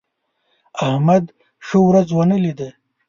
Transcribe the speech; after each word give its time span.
احمد 0.87 1.23
ښه 1.65 1.77
ورځ 1.87 2.07
ونه 2.13 2.37
لیده. 2.43 2.69